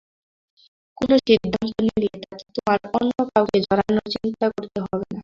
কোনো 0.97 1.15
সিদ্ধান্ত 1.25 1.73
নিলে, 1.85 2.09
তাতে 2.23 2.45
তোমায় 2.55 2.81
অন্য 2.97 3.17
কাউকে 3.29 3.57
জড়ানোর 3.65 4.07
চিন্তা 4.15 4.45
করতে 4.55 4.79
হবে 4.83 5.05
না। 5.07 5.19